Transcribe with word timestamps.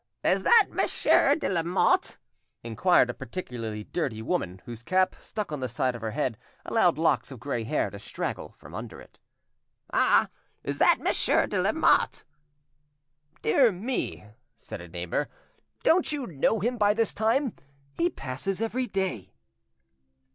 "Is 0.23 0.41
that 0.41 0.65
Monsieur 0.71 1.35
de 1.35 1.47
Lamotte?" 1.47 2.17
inquired 2.63 3.11
a 3.11 3.13
particularly 3.13 3.83
dirty 3.83 4.23
woman, 4.23 4.59
whose 4.65 4.81
cap, 4.81 5.15
stuck 5.19 5.51
on 5.51 5.59
the 5.59 5.69
side 5.69 5.93
of 5.93 6.01
her, 6.01 6.09
head, 6.09 6.39
allowed 6.65 6.97
locks 6.97 7.29
of 7.29 7.39
grey 7.39 7.63
hair 7.65 7.91
to 7.91 7.99
straggle 7.99 8.55
from 8.57 8.73
under 8.73 8.99
it. 8.99 9.19
"Ah! 9.93 10.29
is 10.63 10.79
that 10.79 10.97
Monsieur 11.01 11.45
de 11.45 11.61
Lamotte?" 11.61 12.23
"Dear 13.43 13.71
me!" 13.71 14.25
said 14.57 14.81
a 14.81 14.87
neighbour, 14.87 15.29
"don't 15.83 16.11
you 16.11 16.25
know 16.25 16.59
him 16.59 16.79
by 16.79 16.95
this 16.95 17.13
time? 17.13 17.53
He 17.93 18.09
passes 18.09 18.59
every 18.59 18.87
day." 18.87 19.35